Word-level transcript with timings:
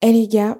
Eh 0.00 0.12
les 0.12 0.28
gars, 0.28 0.58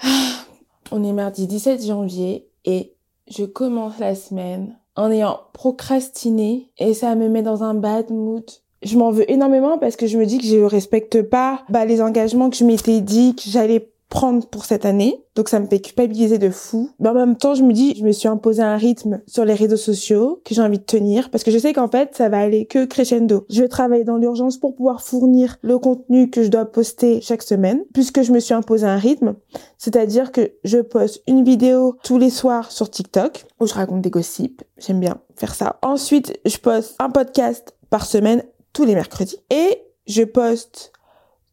on 0.92 1.02
est 1.02 1.12
mardi 1.12 1.48
17 1.48 1.84
janvier 1.84 2.48
et 2.64 2.94
je 3.28 3.44
commence 3.44 3.98
la 3.98 4.14
semaine 4.14 4.78
en 4.94 5.10
ayant 5.10 5.40
procrastiné 5.52 6.70
et 6.78 6.94
ça 6.94 7.16
me 7.16 7.28
met 7.28 7.42
dans 7.42 7.64
un 7.64 7.74
bad 7.74 8.10
mood. 8.10 8.44
Je 8.82 8.96
m'en 8.96 9.10
veux 9.10 9.28
énormément 9.28 9.78
parce 9.78 9.96
que 9.96 10.06
je 10.06 10.16
me 10.16 10.26
dis 10.26 10.38
que 10.38 10.46
je 10.46 10.58
respecte 10.58 11.22
pas 11.22 11.64
bah, 11.68 11.84
les 11.86 12.00
engagements 12.00 12.50
que 12.50 12.56
je 12.56 12.64
m'étais 12.64 13.00
dit 13.00 13.34
que 13.34 13.42
j'allais 13.46 13.90
prendre 14.08 14.46
pour 14.46 14.64
cette 14.64 14.86
année. 14.86 15.22
Donc 15.34 15.48
ça 15.48 15.60
me 15.60 15.66
fait 15.66 15.80
culpabiliser 15.80 16.38
de 16.38 16.50
fou. 16.50 16.90
Mais 16.98 17.08
en 17.08 17.14
même 17.14 17.36
temps, 17.36 17.54
je 17.54 17.62
me 17.62 17.72
dis, 17.72 17.94
je 17.96 18.04
me 18.04 18.12
suis 18.12 18.28
imposé 18.28 18.62
un 18.62 18.76
rythme 18.76 19.20
sur 19.26 19.44
les 19.44 19.54
réseaux 19.54 19.76
sociaux 19.76 20.40
que 20.44 20.54
j'ai 20.54 20.62
envie 20.62 20.78
de 20.78 20.84
tenir 20.84 21.30
parce 21.30 21.44
que 21.44 21.50
je 21.50 21.58
sais 21.58 21.72
qu'en 21.72 21.88
fait, 21.88 22.14
ça 22.14 22.28
va 22.28 22.38
aller 22.38 22.66
que 22.66 22.84
crescendo. 22.84 23.44
Je 23.50 23.62
vais 23.62 23.68
travailler 23.68 24.04
dans 24.04 24.16
l'urgence 24.16 24.58
pour 24.58 24.74
pouvoir 24.74 25.02
fournir 25.02 25.58
le 25.62 25.78
contenu 25.78 26.30
que 26.30 26.42
je 26.42 26.48
dois 26.48 26.64
poster 26.64 27.20
chaque 27.20 27.42
semaine 27.42 27.84
puisque 27.92 28.22
je 28.22 28.32
me 28.32 28.40
suis 28.40 28.54
imposé 28.54 28.86
un 28.86 28.96
rythme. 28.96 29.36
C'est-à-dire 29.76 30.32
que 30.32 30.52
je 30.64 30.78
poste 30.78 31.22
une 31.26 31.44
vidéo 31.44 31.96
tous 32.02 32.18
les 32.18 32.30
soirs 32.30 32.72
sur 32.72 32.90
TikTok 32.90 33.46
où 33.60 33.66
je 33.66 33.74
raconte 33.74 34.02
des 34.02 34.10
gossips. 34.10 34.62
J'aime 34.78 35.00
bien 35.00 35.20
faire 35.36 35.54
ça. 35.54 35.78
Ensuite, 35.82 36.38
je 36.44 36.56
poste 36.58 36.96
un 36.98 37.10
podcast 37.10 37.74
par 37.90 38.06
semaine 38.06 38.42
tous 38.72 38.84
les 38.84 38.94
mercredis 38.94 39.38
et 39.50 39.82
je 40.06 40.22
poste 40.22 40.92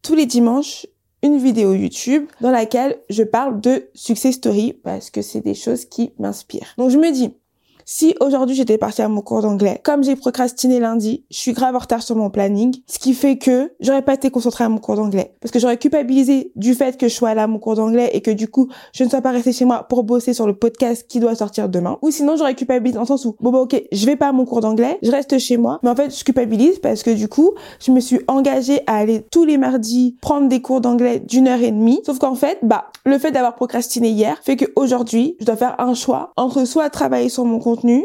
tous 0.02 0.16
les 0.16 0.26
dimanches 0.26 0.88
une 1.26 1.40
vidéo 1.40 1.74
YouTube 1.74 2.28
dans 2.40 2.52
laquelle 2.52 3.00
je 3.10 3.24
parle 3.24 3.60
de 3.60 3.90
success 3.96 4.36
story 4.36 4.74
parce 4.74 5.10
que 5.10 5.24
c'est 5.24 5.42
des 5.42 5.56
choses 5.56 5.86
qui 5.86 6.14
m'inspirent. 6.20 6.74
Donc 6.78 6.92
je 6.92 6.98
me 6.98 7.12
dis, 7.12 7.34
si 7.86 8.16
aujourd'hui 8.20 8.56
j'étais 8.56 8.80
partie 8.80 9.04
à 9.04 9.08
mon 9.08 9.22
cours 9.22 9.44
d'anglais, 9.44 9.80
comme 9.84 10.04
j'ai 10.04 10.16
procrastiné 10.16 10.80
lundi, 10.80 11.24
je 11.30 11.38
suis 11.38 11.54
grave 11.54 11.76
en 11.76 11.80
retard 11.80 12.02
sur 12.02 12.16
mon 12.16 12.32
planning, 12.32 12.76
ce 12.88 12.98
qui 12.98 13.14
fait 13.14 13.38
que 13.38 13.72
j'aurais 13.80 14.02
pas 14.02 14.16
été 14.16 14.32
concentrée 14.32 14.64
à 14.64 14.70
mon 14.70 14.80
cours 14.80 14.96
d'anglais. 14.96 15.36
Parce 15.40 15.52
que 15.52 15.60
j'aurais 15.60 15.78
culpabilisé 15.78 16.52
du 16.56 16.74
fait 16.74 16.98
que 16.98 17.08
je 17.08 17.14
sois 17.14 17.36
là 17.36 17.44
à 17.44 17.48
mon 17.48 17.60
cours 17.60 17.76
d'anglais 17.76 18.10
et 18.14 18.22
que 18.22 18.32
du 18.32 18.48
coup, 18.48 18.70
je 18.92 19.04
ne 19.04 19.10
sois 19.10 19.22
pas 19.22 19.30
restée 19.30 19.54
chez 19.54 19.66
moi 19.66 19.86
pour 19.88 20.04
bosser 20.04 20.34
sur 20.34 20.48
le 20.48 20.56
podcast 20.56 21.06
qui 21.08 21.20
doit 21.20 21.36
sortir 21.36 21.70
demain. 21.70 22.00
Ou 22.02 22.10
sinon, 22.10 22.36
j'aurais 22.38 22.56
culpabilisé 22.56 22.96
dans 22.96 23.02
le 23.02 23.08
sens 23.08 23.24
où, 23.26 23.36
bon 23.40 23.52
bah 23.52 23.60
ok, 23.60 23.80
je 23.92 24.06
vais 24.08 24.16
pas 24.16 24.30
à 24.30 24.32
mon 24.32 24.46
cours 24.46 24.62
d'anglais, 24.62 24.98
je 25.04 25.12
reste 25.12 25.38
chez 25.38 25.58
moi. 25.58 25.80
Mais 25.84 25.90
en 25.90 25.96
fait, 25.96 26.18
je 26.18 26.24
culpabilise 26.24 26.80
parce 26.80 27.04
que 27.04 27.12
du 27.12 27.28
coup, 27.28 27.52
je 27.80 27.92
me 27.92 28.00
suis 28.00 28.20
engagée 28.28 28.82
à 28.88 28.98
aller 28.98 29.24
tous 29.30 29.46
les 29.46 29.60
mardis 29.60 30.18
prendre 30.22 30.50
des 30.50 30.62
cours 30.62 30.82
d'anglais 30.82 31.20
d'une 31.20 31.48
heure 31.48 31.62
et 31.62 31.72
demie. 31.72 32.02
Sauf 32.04 32.18
qu'en 32.18 32.36
fait, 32.36 32.58
bah, 32.64 32.86
le 33.06 33.20
fait 33.20 33.32
d'avoir 33.32 33.54
procrastiné 33.54 34.10
hier 34.10 34.40
fait 34.42 34.56
que 34.56 34.66
aujourd'hui, 34.76 35.36
je 35.40 35.46
dois 35.46 35.56
faire 35.56 35.76
un 35.80 35.94
choix 35.94 36.32
entre 36.36 36.66
soit 36.66 36.90
travailler 36.90 37.30
sur 37.30 37.46
mon 37.46 37.60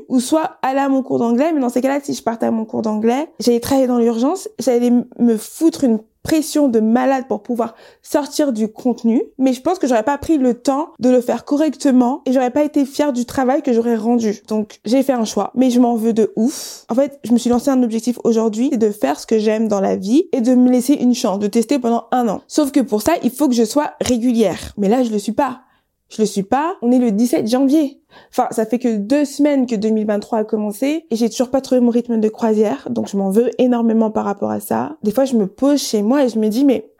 ou 0.09 0.21
soit 0.21 0.59
aller 0.63 0.81
à 0.81 0.89
mon 0.89 1.03
cours 1.03 1.19
d'anglais. 1.19 1.53
Mais 1.53 1.61
dans 1.61 1.69
ces 1.69 1.81
cas-là, 1.81 2.01
si 2.03 2.15
je 2.15 2.23
partais 2.23 2.47
à 2.47 2.51
mon 2.51 2.65
cours 2.65 2.83
d'anglais, 2.83 3.29
j'allais 3.39 3.61
travailler 3.61 3.87
dans 3.87 3.99
l'urgence, 3.99 4.49
j'allais 4.59 4.91
me 5.19 5.37
foutre 5.37 5.85
une 5.85 6.01
pression 6.23 6.69
de 6.69 6.81
malade 6.81 7.25
pour 7.29 7.43
pouvoir 7.43 7.75
sortir 8.03 8.53
du 8.53 8.69
contenu, 8.69 9.23
mais 9.39 9.53
je 9.53 9.61
pense 9.63 9.79
que 9.79 9.87
j'aurais 9.87 10.03
pas 10.03 10.19
pris 10.19 10.39
le 10.39 10.55
temps 10.55 10.91
de 10.99 11.09
le 11.09 11.21
faire 11.21 11.45
correctement 11.45 12.23
et 12.27 12.33
j'aurais 12.33 12.51
pas 12.51 12.63
été 12.63 12.85
fière 12.85 13.13
du 13.13 13.25
travail 13.25 13.63
que 13.63 13.73
j'aurais 13.73 13.97
rendu. 13.97 14.43
Donc, 14.49 14.81
j'ai 14.85 15.03
fait 15.03 15.13
un 15.13 15.25
choix, 15.25 15.51
mais 15.55 15.71
je 15.71 15.81
m'en 15.81 15.97
veux 15.97 16.13
de 16.13 16.33
ouf. 16.37 16.85
En 16.89 16.95
fait, 16.95 17.19
je 17.25 17.33
me 17.33 17.39
suis 17.39 17.51
lancé 17.51 17.71
un 17.71 17.83
objectif 17.83 18.19
aujourd'hui, 18.25 18.69
c'est 18.73 18.79
de 18.79 18.91
faire 18.91 19.19
ce 19.19 19.27
que 19.27 19.39
j'aime 19.39 19.69
dans 19.69 19.81
la 19.81 19.97
vie 19.97 20.29
et 20.33 20.41
de 20.41 20.55
me 20.55 20.71
laisser 20.71 20.95
une 20.95 21.15
chance, 21.15 21.39
de 21.39 21.47
tester 21.47 21.79
pendant 21.79 22.05
un 22.13 22.29
an. 22.29 22.43
Sauf 22.47 22.71
que 22.71 22.81
pour 22.81 23.03
ça, 23.03 23.13
il 23.23 23.31
faut 23.31 23.49
que 23.49 23.55
je 23.55 23.65
sois 23.65 23.93
régulière. 24.01 24.75
Mais 24.77 24.89
là, 24.89 25.03
je 25.03 25.11
le 25.11 25.19
suis 25.19 25.33
pas. 25.33 25.63
Je 26.11 26.21
le 26.21 26.27
suis 26.27 26.43
pas. 26.43 26.77
On 26.83 26.91
est 26.91 26.99
le 26.99 27.13
17 27.13 27.49
janvier. 27.49 28.01
Enfin, 28.31 28.49
ça 28.51 28.67
fait 28.67 28.79
que 28.79 28.97
deux 28.97 29.25
semaines 29.25 29.67
que 29.67 29.77
2023 29.77 30.39
a 30.39 30.45
commencé 30.45 31.07
et 31.11 31.17
j'ai 31.17 31.31
toujours 31.31 31.51
pas 31.51 31.61
trouvé 31.61 31.81
mon 31.81 31.91
rythme 31.91 32.21
de 32.21 32.29
croisière. 32.29 32.89
Donc, 32.91 33.09
je 33.09 33.17
m'en 33.17 33.31
veux 33.31 33.51
énormément 33.59 34.11
par 34.11 34.25
rapport 34.25 34.51
à 34.51 34.61
ça. 34.61 34.97
Des 35.03 35.13
fois, 35.13 35.25
je 35.25 35.37
me 35.37 35.47
pose 35.47 35.81
chez 35.81 36.03
moi 36.03 36.25
et 36.25 36.29
je 36.29 36.39
me 36.39 36.49
dis, 36.49 36.65
mais 36.65 36.91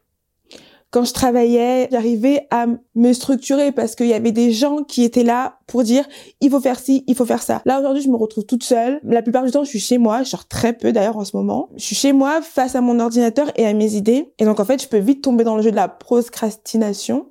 quand 0.91 1.05
je 1.05 1.13
travaillais, 1.13 1.89
j'arrivais 1.91 2.49
à 2.51 2.67
me 2.97 3.13
structurer 3.13 3.71
parce 3.71 3.95
qu'il 3.95 4.09
y 4.09 4.13
avait 4.13 4.33
des 4.33 4.51
gens 4.51 4.83
qui 4.83 5.05
étaient 5.05 5.23
là 5.23 5.59
pour 5.69 5.85
dire 5.85 6.05
il 6.41 6.51
faut 6.51 6.61
faire 6.61 6.81
ci, 6.81 7.05
il 7.07 7.15
faut 7.15 7.25
faire 7.25 7.43
ça. 7.43 7.63
Là 7.65 7.79
aujourd'hui, 7.79 8.03
je 8.03 8.09
me 8.09 8.17
retrouve 8.17 8.45
toute 8.45 8.65
seule. 8.65 9.01
La 9.05 9.23
plupart 9.23 9.45
du 9.45 9.53
temps, 9.53 9.63
je 9.63 9.69
suis 9.69 9.79
chez 9.79 9.99
moi, 9.99 10.25
je 10.25 10.31
sors 10.31 10.49
très 10.49 10.73
peu 10.73 10.93
d'ailleurs 10.93 11.17
en 11.17 11.25
ce 11.25 11.37
moment. 11.37 11.69
Je 11.77 11.85
suis 11.85 11.95
chez 11.95 12.13
moi 12.13 12.43
face 12.43 12.75
à 12.75 12.81
mon 12.81 12.99
ordinateur 12.99 13.53
et 13.55 13.67
à 13.67 13.73
mes 13.73 13.95
idées 13.95 14.33
et 14.39 14.45
donc 14.45 14.59
en 14.59 14.65
fait, 14.65 14.83
je 14.83 14.89
peux 14.89 14.99
vite 14.99 15.23
tomber 15.23 15.45
dans 15.45 15.57
le 15.57 15.63
jeu 15.63 15.71
de 15.71 15.77
la 15.77 15.89
procrastination. 15.89 17.29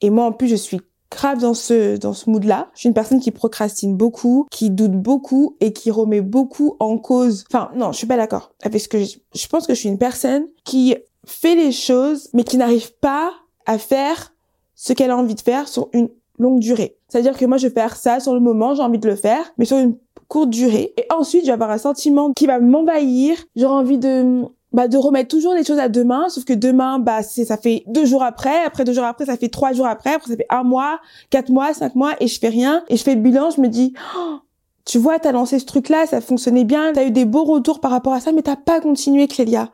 Et 0.00 0.10
moi 0.10 0.24
en 0.24 0.32
plus, 0.32 0.48
je 0.48 0.56
suis 0.56 0.80
grave 1.10 1.40
dans 1.40 1.54
ce 1.54 1.96
dans 1.96 2.12
ce 2.12 2.28
mood 2.30 2.44
là. 2.44 2.70
Je 2.74 2.80
suis 2.80 2.88
une 2.88 2.94
personne 2.94 3.20
qui 3.20 3.30
procrastine 3.30 3.96
beaucoup, 3.96 4.46
qui 4.50 4.70
doute 4.70 4.92
beaucoup 4.92 5.56
et 5.60 5.72
qui 5.72 5.90
remet 5.90 6.20
beaucoup 6.20 6.76
en 6.80 6.98
cause. 6.98 7.44
Enfin 7.50 7.70
non, 7.76 7.92
je 7.92 7.98
suis 7.98 8.06
pas 8.06 8.16
d'accord 8.16 8.52
avec 8.62 8.80
ce 8.80 8.88
que 8.88 9.02
je, 9.02 9.18
je 9.34 9.46
pense 9.48 9.66
que 9.66 9.74
je 9.74 9.80
suis 9.80 9.88
une 9.88 9.98
personne 9.98 10.46
qui 10.64 10.96
fait 11.24 11.54
les 11.54 11.72
choses 11.72 12.28
mais 12.32 12.44
qui 12.44 12.56
n'arrive 12.56 12.92
pas 13.00 13.32
à 13.66 13.78
faire 13.78 14.34
ce 14.74 14.92
qu'elle 14.92 15.10
a 15.10 15.16
envie 15.16 15.34
de 15.34 15.40
faire 15.40 15.68
sur 15.68 15.88
une 15.92 16.08
longue 16.38 16.60
durée. 16.60 16.98
C'est-à-dire 17.08 17.36
que 17.36 17.44
moi 17.44 17.56
je 17.56 17.68
vais 17.68 17.74
faire 17.74 17.96
ça 17.96 18.20
sur 18.20 18.34
le 18.34 18.40
moment, 18.40 18.74
j'ai 18.74 18.82
envie 18.82 18.98
de 18.98 19.08
le 19.08 19.16
faire, 19.16 19.52
mais 19.58 19.64
sur 19.64 19.78
une 19.78 19.96
courte 20.28 20.50
durée. 20.50 20.92
Et 20.96 21.06
ensuite, 21.12 21.42
je 21.42 21.46
vais 21.46 21.52
avoir 21.52 21.70
un 21.70 21.78
sentiment 21.78 22.32
qui 22.32 22.46
va 22.46 22.58
m'envahir. 22.58 23.36
J'aurai 23.54 23.74
envie 23.74 23.98
de 23.98 24.42
bah 24.76 24.88
de 24.88 24.98
remettre 24.98 25.28
toujours 25.28 25.54
les 25.54 25.64
choses 25.64 25.78
à 25.78 25.88
demain 25.88 26.28
sauf 26.28 26.44
que 26.44 26.52
demain 26.52 26.98
bah 26.98 27.22
c'est 27.22 27.46
ça 27.46 27.56
fait 27.56 27.82
deux 27.86 28.04
jours 28.04 28.22
après 28.22 28.62
après 28.62 28.84
deux 28.84 28.92
jours 28.92 29.04
après 29.04 29.24
ça 29.24 29.38
fait 29.38 29.48
trois 29.48 29.72
jours 29.72 29.86
après 29.86 30.12
après 30.12 30.28
ça 30.28 30.36
fait 30.36 30.46
un 30.50 30.64
mois 30.64 31.00
quatre 31.30 31.48
mois 31.48 31.72
cinq 31.72 31.94
mois 31.94 32.12
et 32.20 32.26
je 32.28 32.38
fais 32.38 32.50
rien 32.50 32.84
et 32.88 32.98
je 32.98 33.02
fais 33.02 33.14
le 33.14 33.22
bilan 33.22 33.48
je 33.48 33.62
me 33.62 33.68
dis 33.68 33.94
oh, 34.18 34.36
tu 34.84 34.98
vois 34.98 35.18
t'as 35.18 35.32
lancé 35.32 35.58
ce 35.58 35.64
truc 35.64 35.88
là 35.88 36.06
ça 36.06 36.20
fonctionnait 36.20 36.64
bien 36.64 36.92
t'as 36.92 37.06
eu 37.06 37.10
des 37.10 37.24
beaux 37.24 37.44
retours 37.44 37.80
par 37.80 37.90
rapport 37.90 38.12
à 38.12 38.20
ça 38.20 38.32
mais 38.32 38.42
t'as 38.42 38.56
pas 38.56 38.80
continué 38.80 39.26
Clélia 39.28 39.70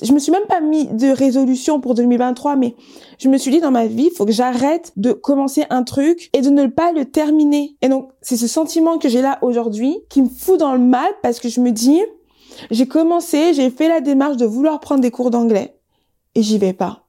je 0.00 0.12
me 0.12 0.20
suis 0.20 0.30
même 0.30 0.46
pas 0.48 0.60
mis 0.60 0.86
de 0.86 1.08
résolution 1.08 1.80
pour 1.80 1.94
2023, 1.94 2.54
mais 2.54 2.76
je 3.18 3.28
me 3.28 3.36
suis 3.36 3.50
dit 3.50 3.58
dans 3.58 3.72
ma 3.72 3.86
vie, 3.86 4.10
faut 4.10 4.24
que 4.24 4.30
j'arrête 4.30 4.92
de 4.96 5.10
commencer 5.12 5.64
un 5.68 5.82
truc 5.82 6.30
et 6.32 6.42
de 6.42 6.50
ne 6.50 6.66
pas 6.68 6.92
le 6.92 7.06
terminer. 7.06 7.74
Et 7.82 7.88
donc, 7.88 8.10
c'est 8.22 8.36
ce 8.36 8.46
sentiment 8.46 8.98
que 8.98 9.08
j'ai 9.08 9.20
là 9.20 9.40
aujourd'hui 9.42 9.98
qui 10.08 10.22
me 10.22 10.28
fout 10.28 10.60
dans 10.60 10.74
le 10.74 10.78
mal 10.78 11.10
parce 11.24 11.40
que 11.40 11.48
je 11.48 11.60
me 11.60 11.72
dis, 11.72 12.00
j'ai 12.70 12.86
commencé, 12.86 13.54
j'ai 13.54 13.70
fait 13.70 13.88
la 13.88 14.00
démarche 14.00 14.36
de 14.36 14.46
vouloir 14.46 14.80
prendre 14.80 15.00
des 15.00 15.10
cours 15.10 15.30
d'anglais 15.30 15.74
et 16.34 16.42
j'y 16.42 16.58
vais 16.58 16.72
pas. 16.72 17.06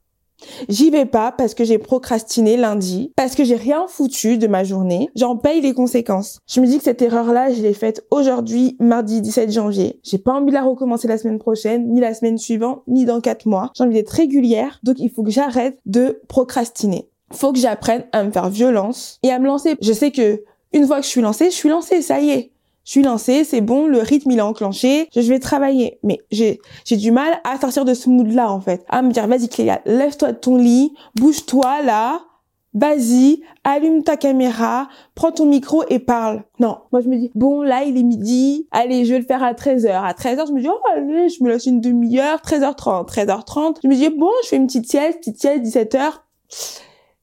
J'y 0.70 0.90
vais 0.90 1.06
pas 1.06 1.32
parce 1.32 1.54
que 1.54 1.64
j'ai 1.64 1.78
procrastiné 1.78 2.58
lundi, 2.58 3.12
parce 3.16 3.36
que 3.36 3.44
j'ai 3.44 3.56
rien 3.56 3.86
foutu 3.88 4.38
de 4.38 4.48
ma 4.48 4.64
journée. 4.64 5.10
J'en 5.16 5.38
paye 5.38 5.62
les 5.62 5.74
conséquences. 5.74 6.40
Je 6.48 6.60
me 6.62 6.66
dis 6.66 6.78
que 6.78 6.84
cette 6.84 7.02
erreur-là, 7.02 7.54
je 7.54 7.62
l'ai 7.62 7.74
faite 7.74 8.06
aujourd'hui, 8.12 8.76
mardi 8.80 9.22
17 9.22 9.52
janvier. 9.52 10.00
J'ai 10.04 10.18
pas 10.18 10.34
envie 10.34 10.48
de 10.48 10.54
la 10.54 10.64
recommencer 10.64 11.08
la 11.08 11.18
semaine 11.18 11.40
prochaine, 11.40 11.94
ni 11.94 12.00
la 12.00 12.14
semaine 12.14 12.38
suivante, 12.38 12.82
ni 12.88 13.06
dans 13.06 13.22
quatre 13.22 13.46
mois. 13.46 13.72
J'ai 13.76 13.84
envie 13.84 13.94
d'être 13.94 14.10
régulière, 14.10 14.80
donc 14.84 14.96
il 15.00 15.10
faut 15.10 15.24
que 15.24 15.32
j'arrête 15.32 15.80
de 15.86 16.22
procrastiner. 16.28 17.08
Faut 17.32 17.54
que 17.54 17.60
j'apprenne 17.60 18.06
à 18.12 18.24
me 18.24 18.32
faire 18.32 18.50
violence 18.50 19.20
et 19.24 19.32
à 19.32 19.40
me 19.40 19.46
lancer. 19.46 19.76
Je 19.82 19.94
sais 19.94 20.12
que 20.12 20.44
une 20.74 20.88
fois 20.88 20.98
que 20.98 21.04
je 21.04 21.10
suis 21.10 21.22
lancée, 21.22 21.46
je 21.46 21.56
suis 21.56 21.70
lancée, 21.70 22.02
ça 22.02 22.20
y 22.20 22.32
est 22.32 22.52
je 22.84 22.92
suis 22.92 23.04
lancée, 23.04 23.44
c'est 23.44 23.62
bon, 23.62 23.88
le 23.88 24.00
rythme 24.00 24.32
il 24.32 24.40
est 24.40 24.42
enclenché, 24.42 25.08
je 25.16 25.22
vais 25.22 25.40
travailler. 25.40 26.00
Mais 26.04 26.20
j'ai 26.32 26.60
du 26.90 27.12
mal 27.12 27.40
à 27.44 27.60
sortir 27.60 27.86
de 27.86 27.94
ce 27.94 28.10
mood 28.10 28.32
là 28.32 28.52
en 28.52 28.62
fait, 28.62 28.84
à 28.90 29.02
me 29.02 29.12
dire 29.12 29.28
vas-y 29.28 29.50
Clélia, 29.50 29.82
lève-toi 29.86 30.32
de 30.32 30.38
ton 30.38 30.58
lit, 30.58 30.94
bouge-toi 31.16 31.82
là, 31.84 32.22
vas-y, 32.74 33.42
allume 33.64 34.04
ta 34.04 34.18
caméra, 34.18 34.88
prends 35.16 35.32
ton 35.32 35.46
micro 35.46 35.84
et 35.90 36.00
parle. 36.00 36.44
Non, 36.60 36.78
moi 36.92 37.02
je 37.02 37.10
me 37.10 37.18
dis 37.18 37.32
bon 37.36 37.62
là 37.62 37.84
il 37.84 37.98
est 37.98 38.04
midi, 38.04 38.68
allez 38.72 39.06
je 39.06 39.14
vais 39.14 39.20
le 39.20 39.26
faire 39.26 39.44
à 39.44 39.54
13h. 39.54 39.90
À 39.92 40.14
13h 40.14 40.48
je 40.48 40.54
me 40.54 40.62
dis 40.62 40.68
oh 40.70 40.80
allez 40.96 41.30
je 41.30 41.44
me 41.44 41.50
laisse 41.50 41.66
une 41.66 41.82
demi-heure, 41.82 42.40
13h30, 42.40 43.08
13h30. 43.08 43.78
Je 43.84 43.88
me 43.88 43.96
dis 43.96 44.10
bon 44.10 44.32
je 44.44 44.50
fais 44.50 44.56
une 44.56 44.68
petite 44.68 44.90
sieste, 44.90 45.20
petite 45.20 45.40
sieste 45.40 45.64
17h. 45.64 46.14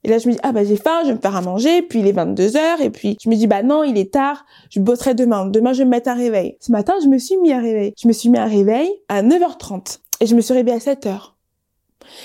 Et 0.04 0.08
là, 0.08 0.18
je 0.18 0.28
me 0.28 0.32
dis, 0.32 0.38
ah 0.42 0.52
bah 0.52 0.64
j'ai 0.64 0.76
faim, 0.76 1.00
je 1.02 1.08
vais 1.08 1.14
me 1.14 1.20
faire 1.20 1.34
à 1.34 1.40
manger, 1.40 1.82
puis 1.82 2.00
il 2.00 2.06
est 2.06 2.12
22 2.12 2.56
heures, 2.56 2.80
et 2.80 2.90
puis 2.90 3.16
je 3.22 3.28
me 3.28 3.34
dis, 3.34 3.46
bah 3.46 3.62
non, 3.62 3.82
il 3.82 3.98
est 3.98 4.12
tard, 4.12 4.46
je 4.70 4.80
bosserai 4.80 5.14
demain. 5.14 5.46
Demain, 5.46 5.72
je 5.72 5.78
vais 5.78 5.84
me 5.84 5.90
mettre 5.90 6.08
un 6.08 6.14
réveil. 6.14 6.56
Ce 6.60 6.70
matin, 6.70 6.94
je 7.02 7.08
me 7.08 7.18
suis 7.18 7.36
mis 7.38 7.52
à 7.52 7.58
réveil. 7.58 7.92
Je 8.00 8.06
me 8.06 8.12
suis 8.12 8.28
mis 8.28 8.38
à 8.38 8.44
réveil 8.44 8.90
à 9.08 9.22
9h30. 9.22 9.98
Et 10.20 10.26
je 10.26 10.34
me 10.34 10.40
suis 10.40 10.54
réveillée 10.54 10.76
à 10.76 10.80
7h. 10.80 11.32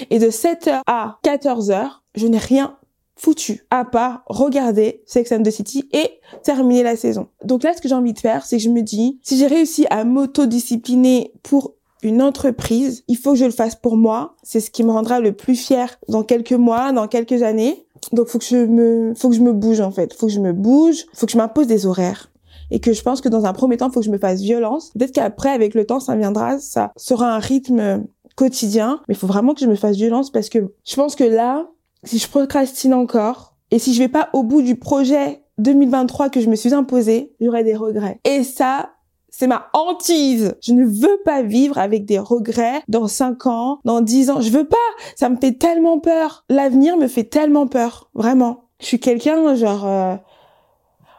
Et 0.10 0.20
de 0.20 0.28
7h 0.28 0.82
à 0.88 1.20
14h, 1.24 1.90
je 2.16 2.28
n'ai 2.28 2.38
rien 2.38 2.78
foutu 3.16 3.66
à 3.70 3.86
part 3.86 4.24
regarder 4.26 5.04
Sex 5.06 5.32
and 5.32 5.44
the 5.44 5.52
City 5.52 5.88
et 5.94 6.20
terminer 6.44 6.84
la 6.84 6.96
saison. 6.96 7.28
Donc 7.44 7.64
là, 7.64 7.74
ce 7.76 7.82
que 7.82 7.88
j'ai 7.88 7.96
envie 7.96 8.14
de 8.14 8.20
faire, 8.20 8.46
c'est 8.46 8.58
que 8.58 8.64
je 8.64 8.70
me 8.70 8.82
dis, 8.82 9.20
si 9.24 9.38
j'ai 9.38 9.48
réussi 9.48 9.86
à 9.90 10.04
m'autodiscipliner 10.04 11.32
pour 11.44 11.76
une 12.04 12.22
entreprise, 12.22 13.04
il 13.08 13.18
faut 13.18 13.32
que 13.32 13.40
je 13.40 13.46
le 13.46 13.52
fasse 13.52 13.76
pour 13.76 13.98
moi. 13.98 14.36
C'est 14.44 14.60
ce 14.60 14.70
qui 14.70 14.84
me 14.84 14.92
rendra 14.92 15.20
le 15.20 15.34
plus 15.34 15.56
fier 15.56 15.98
dans 16.10 16.24
quelques 16.24 16.54
mois, 16.54 16.92
dans 16.92 17.08
quelques 17.08 17.42
années. 17.44 17.86
Donc 18.12 18.28
faut 18.28 18.40
que 18.40 18.46
je 18.46 18.58
me, 18.58 19.14
faut 19.16 19.30
que 19.30 19.36
je 19.36 19.42
me 19.42 19.54
bouge 19.54 19.80
en 19.80 19.92
fait. 19.92 20.14
Faut 20.14 20.28
que 20.28 20.34
je 20.34 20.40
me 20.40 20.54
bouge. 20.54 21.06
Faut 21.14 21.26
que 21.26 21.32
je 21.32 21.38
m'impose 21.38 21.68
des 21.68 21.86
horaires. 21.86 22.30
Et 22.72 22.80
que 22.80 22.94
je 22.94 23.02
pense 23.02 23.22
que 23.22 23.30
dans 23.30 23.46
un 23.46 23.54
premier 23.54 23.78
temps, 23.78 23.90
faut 23.90 24.00
que 24.00 24.06
je 24.06 24.12
me 24.12 24.18
fasse 24.18 24.42
violence. 24.42 24.92
Peut-être 24.92 25.14
qu'après, 25.14 25.50
avec 25.50 25.74
le 25.74 25.86
temps, 25.86 26.00
ça 26.00 26.16
viendra. 26.16 26.60
Ça 26.60 26.92
sera 26.98 27.34
un 27.34 27.40
rythme 27.40 28.04
quotidien. 28.36 29.00
Mais 29.08 29.16
il 29.16 29.18
faut 29.18 29.28
vraiment 29.28 29.54
que 29.54 29.62
je 29.62 29.68
me 29.68 29.76
fasse 29.76 29.96
violence 29.96 30.32
parce 30.32 30.50
que 30.50 30.74
je 30.84 30.96
pense 30.96 31.16
que 31.16 31.24
là, 31.24 31.68
si 32.04 32.18
je 32.18 32.28
procrastine 32.28 32.94
encore 32.94 33.56
et 33.72 33.80
si 33.80 33.94
je 33.94 34.00
vais 34.00 34.10
pas 34.10 34.30
au 34.34 34.44
bout 34.44 34.62
du 34.62 34.76
projet 34.76 35.44
2023 35.60 36.30
que 36.30 36.42
je 36.42 36.50
me 36.50 36.56
suis 36.56 36.74
imposé, 36.74 37.34
j'aurai 37.40 37.64
des 37.64 37.76
regrets. 37.76 38.20
Et 38.26 38.44
ça, 38.44 38.90
C'est 39.36 39.48
ma 39.48 39.68
hantise. 39.74 40.54
Je 40.62 40.74
ne 40.74 40.86
veux 40.86 41.20
pas 41.26 41.42
vivre 41.42 41.80
avec 41.80 42.06
des 42.06 42.20
regrets 42.20 42.84
dans 42.88 43.08
5 43.08 43.48
ans, 43.48 43.80
dans 43.84 44.00
10 44.00 44.30
ans. 44.30 44.42
Je 44.42 44.52
veux 44.52 44.68
pas. 44.68 44.78
Ça 45.16 45.28
me 45.28 45.38
fait 45.38 45.54
tellement 45.54 46.00
peur. 46.00 46.46
L'avenir 46.50 46.98
me 46.98 47.08
fait 47.08 47.24
tellement 47.24 47.66
peur. 47.66 48.12
Vraiment. 48.14 48.70
Je 48.80 48.86
suis 48.86 49.00
quelqu'un, 49.00 49.56
genre... 49.56 49.88
Euh, 49.88 50.16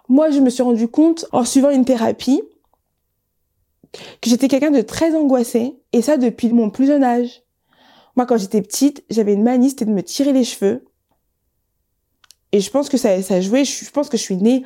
moi, 0.09 0.31
je 0.31 0.39
me 0.39 0.49
suis 0.49 0.63
rendu 0.63 0.87
compte 0.87 1.27
en 1.33 1.45
suivant 1.45 1.71
une 1.71 1.85
thérapie 1.85 2.41
que 4.21 4.31
j'étais 4.31 4.47
quelqu'un 4.47 4.71
de 4.71 4.83
très 4.83 5.17
angoissé. 5.17 5.77
Et 5.93 6.01
ça 6.01 6.17
depuis 6.17 6.53
mon 6.53 6.71
plus 6.71 6.87
jeune 6.87 7.03
âge. 7.03 7.43
Moi, 8.15 8.27
quand 8.27 8.37
j'étais 8.37 8.63
petite, 8.63 9.03
j'avais 9.11 9.35
une 9.35 9.43
manie, 9.43 9.71
c'était 9.71 9.87
de 9.87 9.91
me 9.91 10.05
tirer 10.05 10.33
les 10.33 10.45
cheveux. 10.45 10.85
Et 12.53 12.61
je 12.61 12.71
pense 12.71 12.89
que 12.89 12.97
ça, 12.97 13.21
ça 13.23 13.41
joué. 13.41 13.65
Je, 13.65 13.91
pense 13.91 14.09
que 14.09 14.17
je 14.17 14.23
suis 14.23 14.37
née, 14.37 14.63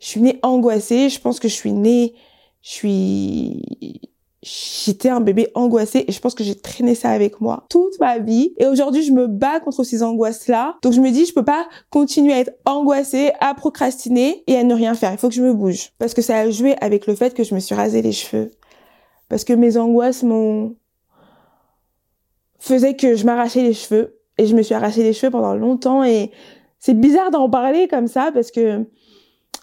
je 0.00 0.06
suis 0.06 0.20
née 0.20 0.40
angoissée. 0.42 1.08
Je 1.08 1.20
pense 1.20 1.38
que 1.38 1.48
je 1.48 1.54
suis 1.54 1.72
née, 1.72 2.14
je 2.62 2.70
suis, 2.70 4.00
j'étais 4.42 5.10
un 5.10 5.20
bébé 5.20 5.48
angoissé 5.54 6.04
et 6.08 6.12
je 6.12 6.20
pense 6.20 6.34
que 6.34 6.42
j'ai 6.42 6.54
traîné 6.54 6.94
ça 6.94 7.10
avec 7.10 7.40
moi 7.40 7.66
toute 7.68 8.00
ma 8.00 8.18
vie. 8.18 8.54
Et 8.58 8.66
aujourd'hui, 8.66 9.02
je 9.02 9.12
me 9.12 9.26
bats 9.26 9.60
contre 9.60 9.84
ces 9.84 10.02
angoisses-là. 10.02 10.78
Donc 10.82 10.92
je 10.92 11.00
me 11.00 11.10
dis, 11.10 11.26
je 11.26 11.34
peux 11.34 11.44
pas 11.44 11.68
continuer 11.90 12.32
à 12.32 12.40
être 12.40 12.52
angoissée, 12.64 13.30
à 13.40 13.54
procrastiner 13.54 14.42
et 14.46 14.56
à 14.56 14.64
ne 14.64 14.74
rien 14.74 14.94
faire. 14.94 15.12
Il 15.12 15.18
faut 15.18 15.28
que 15.28 15.34
je 15.34 15.42
me 15.42 15.52
bouge. 15.52 15.92
Parce 15.98 16.14
que 16.14 16.22
ça 16.22 16.38
a 16.38 16.50
joué 16.50 16.74
avec 16.80 17.06
le 17.06 17.14
fait 17.14 17.34
que 17.34 17.44
je 17.44 17.54
me 17.54 17.60
suis 17.60 17.74
rasé 17.74 18.02
les 18.02 18.12
cheveux. 18.12 18.50
Parce 19.28 19.44
que 19.44 19.52
mes 19.52 19.76
angoisses 19.76 20.24
m'ont, 20.24 20.74
faisait 22.58 22.94
que 22.94 23.14
je 23.16 23.24
m'arrachais 23.24 23.62
les 23.62 23.74
cheveux 23.74 24.18
et 24.38 24.46
je 24.46 24.56
me 24.56 24.62
suis 24.62 24.74
arraché 24.74 25.02
les 25.02 25.12
cheveux 25.12 25.30
pendant 25.30 25.54
longtemps 25.54 26.02
et 26.02 26.30
c'est 26.78 26.98
bizarre 26.98 27.30
d'en 27.30 27.50
parler 27.50 27.88
comme 27.88 28.06
ça 28.06 28.30
parce 28.32 28.50
que 28.50 28.86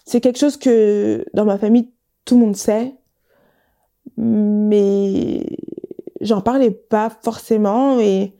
c'est 0.08 0.20
quelque 0.20 0.38
chose 0.38 0.56
que 0.56 1.24
dans 1.34 1.44
ma 1.44 1.58
famille 1.58 1.92
tout 2.24 2.34
le 2.34 2.40
monde 2.40 2.56
sait 2.56 2.94
mais 4.16 5.46
j'en 6.20 6.40
parlais 6.40 6.70
pas 6.70 7.10
forcément 7.22 8.00
et 8.00 8.34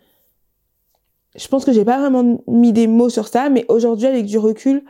je 1.36 1.46
pense 1.48 1.64
que 1.64 1.72
j'ai 1.72 1.84
pas 1.84 1.98
vraiment 1.98 2.42
mis 2.48 2.72
des 2.72 2.86
mots 2.86 3.10
sur 3.10 3.28
ça 3.28 3.48
mais 3.50 3.64
aujourd'hui 3.68 4.06
avec 4.06 4.26
du 4.26 4.38
recul 4.38 4.84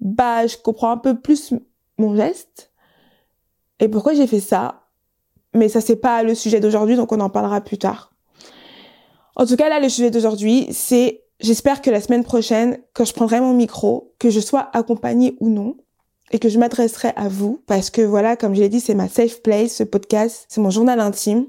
bah 0.00 0.46
je 0.46 0.56
comprends 0.56 0.90
un 0.90 0.98
peu 0.98 1.20
plus 1.20 1.54
mon 1.98 2.16
geste 2.16 2.72
et 3.80 3.88
pourquoi 3.88 4.14
j'ai 4.14 4.26
fait 4.26 4.40
ça. 4.40 4.82
Mais 5.54 5.68
ça 5.68 5.80
c'est 5.80 5.96
pas 5.96 6.22
le 6.22 6.34
sujet 6.34 6.60
d'aujourd'hui 6.60 6.96
donc 6.96 7.12
on 7.12 7.20
en 7.20 7.30
parlera 7.30 7.60
plus 7.60 7.78
tard. 7.78 8.12
En 9.38 9.44
tout 9.44 9.56
cas, 9.56 9.68
là, 9.68 9.80
le 9.80 9.90
sujet 9.90 10.10
d'aujourd'hui, 10.10 10.66
c'est 10.70 11.22
j'espère 11.40 11.82
que 11.82 11.90
la 11.90 12.00
semaine 12.00 12.24
prochaine, 12.24 12.78
quand 12.94 13.04
je 13.04 13.12
prendrai 13.12 13.40
mon 13.40 13.52
micro, 13.52 14.14
que 14.18 14.30
je 14.30 14.40
sois 14.40 14.70
accompagnée 14.72 15.36
ou 15.40 15.50
non, 15.50 15.76
et 16.32 16.38
que 16.38 16.48
je 16.48 16.58
m'adresserai 16.58 17.12
à 17.16 17.28
vous, 17.28 17.62
parce 17.66 17.90
que 17.90 18.02
voilà, 18.02 18.36
comme 18.36 18.54
je 18.54 18.60
l'ai 18.60 18.68
dit, 18.68 18.80
c'est 18.80 18.94
ma 18.94 19.08
safe 19.08 19.42
place, 19.42 19.76
ce 19.76 19.82
podcast, 19.84 20.46
c'est 20.48 20.60
mon 20.60 20.70
journal 20.70 21.00
intime. 21.00 21.46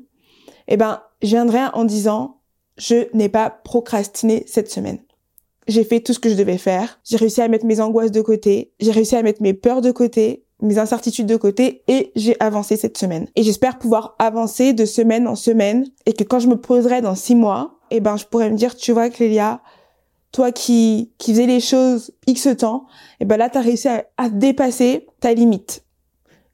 Eh 0.68 0.78
ben, 0.78 1.02
je 1.22 1.30
viendrai 1.30 1.62
en 1.74 1.84
disant, 1.84 2.42
je 2.78 3.08
n'ai 3.16 3.30
pas 3.30 3.50
procrastiné 3.50 4.44
cette 4.48 4.70
semaine. 4.70 5.00
J'ai 5.68 5.84
fait 5.84 6.00
tout 6.00 6.14
ce 6.14 6.20
que 6.20 6.30
je 6.30 6.36
devais 6.36 6.58
faire. 6.58 7.00
J'ai 7.04 7.18
réussi 7.18 7.42
à 7.42 7.48
mettre 7.48 7.66
mes 7.66 7.82
angoisses 7.82 8.12
de 8.12 8.22
côté. 8.22 8.72
J'ai 8.80 8.92
réussi 8.92 9.16
à 9.16 9.24
mettre 9.24 9.42
mes 9.42 9.54
peurs 9.54 9.82
de 9.82 9.92
côté 9.92 10.48
mes 10.62 10.80
incertitudes 10.80 11.28
de 11.28 11.36
côté 11.36 11.84
et 11.88 12.12
j'ai 12.16 12.36
avancé 12.40 12.78
cette 12.78 12.98
semaine. 12.98 13.28
Et 13.36 13.44
j'espère 13.44 13.78
pouvoir 13.78 14.16
avancer 14.20 14.74
de 14.74 14.86
semaine 14.86 15.28
en 15.28 15.36
semaine 15.36 15.86
et 16.06 16.14
que 16.14 16.24
quand 16.24 16.40
je 16.40 16.48
me 16.48 16.58
poserai 16.58 17.02
dans 17.02 17.16
six 17.16 17.36
mois, 17.36 17.80
eh 17.92 18.00
ben, 18.00 18.18
je 18.18 18.26
pourrais 18.26 18.50
me 18.50 18.58
dire, 18.58 18.76
tu 18.76 18.92
vois, 18.92 19.10
Clélia, 19.10 19.62
toi 20.32 20.52
qui, 20.52 21.12
qui 21.18 21.32
faisais 21.32 21.46
les 21.48 21.60
choses 21.60 22.12
X 22.28 22.48
temps, 22.58 22.86
eh 23.20 23.26
ben 23.26 23.38
là, 23.38 23.50
t'as 23.50 23.62
réussi 23.62 23.88
à, 23.88 24.06
à 24.18 24.30
dépasser 24.30 25.08
ta 25.20 25.34
limite. 25.34 25.84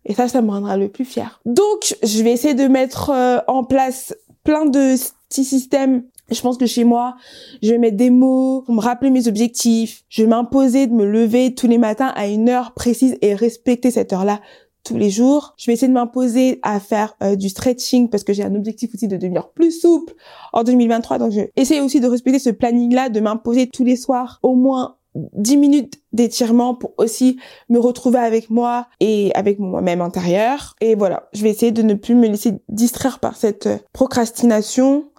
Et 0.06 0.14
ça, 0.14 0.28
ça 0.28 0.42
me 0.42 0.52
rendra 0.52 0.78
le 0.78 0.90
plus 0.90 1.06
fier. 1.06 1.40
Donc, 1.46 1.96
je 2.04 2.24
vais 2.24 2.32
essayer 2.32 2.54
de 2.54 2.68
mettre 2.68 3.10
euh, 3.10 3.40
en 3.48 3.64
place 3.64 4.14
plein 4.44 4.66
de 4.66 4.96
petits 5.30 5.46
systèmes. 5.46 6.04
Je 6.30 6.42
pense 6.42 6.58
que 6.58 6.66
chez 6.66 6.84
moi, 6.84 7.16
je 7.62 7.72
vais 7.72 7.78
mettre 7.78 7.98
des 7.98 8.10
mots 8.10 8.62
pour 8.62 8.74
me 8.74 8.82
rappeler 8.82 9.10
mes 9.10 9.28
objectifs. 9.28 10.04
Je 10.10 10.24
vais 10.24 10.28
m'imposer 10.28 10.88
de 10.88 10.94
me 10.94 11.06
lever 11.06 11.54
tous 11.54 11.68
les 11.68 11.78
matins 11.78 12.12
à 12.16 12.28
une 12.28 12.50
heure 12.50 12.74
précise 12.74 13.18
et 13.22 13.36
respecter 13.36 13.92
cette 13.92 14.14
heure-là 14.14 14.42
tous 14.84 14.98
les 14.98 15.10
jours. 15.10 15.54
Je 15.58 15.68
vais 15.68 15.74
essayer 15.74 15.88
de 15.88 15.94
m'imposer 15.94 16.60
à 16.62 16.80
faire 16.80 17.16
euh, 17.24 17.36
du 17.36 17.50
stretching 17.50 18.10
parce 18.10 18.24
que 18.24 18.34
j'ai 18.34 18.44
un 18.44 18.56
objectif 18.56 18.94
aussi 18.94 19.08
de 19.08 19.18
devenir 19.18 19.50
plus 19.50 19.72
souple 19.72 20.14
en 20.52 20.64
2023. 20.64 21.18
Donc, 21.18 21.32
je 21.32 21.42
essayer 21.56 21.82
aussi 21.82 22.00
de 22.00 22.08
respecter 22.08 22.40
ce 22.40 22.50
planning-là, 22.50 23.10
de 23.10 23.20
m'imposer 23.20 23.68
tous 23.68 23.84
les 23.84 23.96
soirs 23.96 24.40
au 24.44 24.56
moins 24.56 24.98
10 25.16 25.58
minutes 25.58 26.02
d'étirement 26.12 26.76
pour 26.76 26.94
aussi 26.98 27.40
me 27.70 27.80
retrouver 27.80 28.20
avec 28.20 28.50
moi 28.50 28.88
et 29.00 29.32
avec 29.36 29.60
moi-même 29.60 30.02
intérieur. 30.02 30.76
Et 30.82 30.96
voilà, 30.96 31.30
je 31.34 31.44
vais 31.44 31.50
essayer 31.50 31.72
de 31.72 31.82
ne 31.82 31.94
plus 31.94 32.16
me 32.16 32.28
laisser 32.28 32.54
distraire 32.70 33.20
par 33.20 33.36
cette 33.36 33.68
euh, 33.68 33.78
procrastination, 33.94 35.10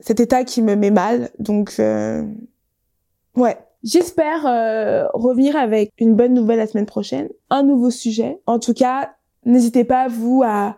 cet 0.00 0.20
état 0.20 0.44
qui 0.44 0.62
me 0.62 0.76
met 0.76 0.90
mal. 0.90 1.30
Donc, 1.38 1.76
euh, 1.78 2.22
ouais, 3.36 3.56
J'espère 3.84 4.46
euh, 4.46 5.08
revenir 5.12 5.56
avec 5.56 5.92
une 5.98 6.14
bonne 6.14 6.34
nouvelle 6.34 6.58
la 6.58 6.66
semaine 6.66 6.86
prochaine, 6.86 7.28
un 7.50 7.62
nouveau 7.62 7.90
sujet. 7.90 8.40
En 8.46 8.58
tout 8.58 8.74
cas, 8.74 9.14
n'hésitez 9.44 9.84
pas 9.84 10.06
vous 10.06 10.42
à, 10.44 10.76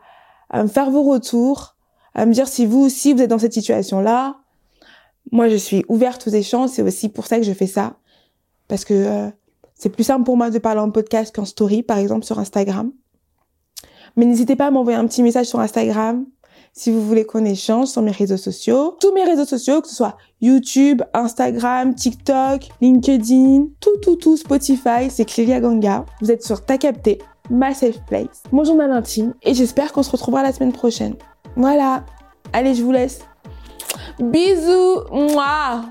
à 0.49 0.63
me 0.63 0.69
faire 0.69 0.91
vos 0.91 1.03
retours, 1.03 1.77
à 2.15 2.25
me 2.25 2.33
dire 2.33 2.49
si 2.49 2.65
vous 2.65 2.81
aussi 2.81 3.13
vous 3.13 3.21
êtes 3.21 3.31
dans 3.31 3.39
cette 3.39 3.53
situation-là. 3.53 4.37
Moi, 5.33 5.49
je 5.49 5.57
suis 5.57 5.85
ouverte 5.89 6.27
aux 6.27 6.31
échanges. 6.31 6.71
C'est 6.71 6.83
aussi 6.83 7.09
pour 7.11 7.27
ça 7.27 7.37
que 7.37 7.45
je 7.45 7.53
fais 7.53 7.67
ça, 7.67 7.97
parce 8.69 8.85
que 8.85 8.95
euh, 8.95 9.31
c'est 9.75 9.91
plus 9.91 10.05
simple 10.05 10.25
pour 10.25 10.37
moi 10.37 10.51
de 10.51 10.59
parler 10.59 10.81
en 10.81 10.91
podcast 10.91 11.35
qu'en 11.35 11.45
story, 11.45 11.83
par 11.83 11.99
exemple 11.99 12.25
sur 12.25 12.39
Instagram. 12.39 12.91
Mais 14.17 14.25
n'hésitez 14.25 14.57
pas 14.57 14.69
à 14.69 14.71
m'envoyer 14.71 14.99
un 14.99 15.07
petit 15.07 15.23
message 15.23 15.47
sur 15.47 15.61
Instagram, 15.61 16.25
si 16.75 16.91
vous 16.91 17.01
voulez 17.01 17.25
qu'on 17.25 17.45
échange 17.45 17.89
sur 17.89 18.03
mes 18.03 18.11
réseaux 18.11 18.37
sociaux. 18.37 18.97
Tous 19.01 19.13
mes 19.15 19.25
réseaux 19.25 19.45
sociaux, 19.45 19.81
que 19.81 19.89
ce 19.89 19.95
soit 19.95 20.17
YouTube, 20.41 21.03
Instagram, 21.15 21.95
TikTok, 21.95 22.69
LinkedIn, 22.81 23.67
tout, 23.81 23.97
tout, 24.03 24.17
tout, 24.17 24.37
Spotify, 24.37 25.09
c'est 25.09 25.25
Clélia 25.25 25.61
Ganga. 25.61 26.05
Vous 26.21 26.31
êtes 26.31 26.45
sur 26.45 26.65
Ta 26.65 26.77
Capté, 26.77 27.19
ma 27.49 27.73
safe 27.73 28.05
place, 28.07 28.43
mon 28.51 28.65
journal 28.65 28.91
intime, 28.91 29.35
et 29.43 29.55
j'espère 29.55 29.93
qu'on 29.93 30.03
se 30.03 30.11
retrouvera 30.11 30.43
la 30.43 30.53
semaine 30.53 30.73
prochaine. 30.73 31.15
Voilà. 31.57 32.05
Allez, 32.53 32.75
je 32.75 32.83
vous 32.83 32.93
laisse. 32.93 33.21
Bisous, 34.19 35.05
moi. 35.13 35.85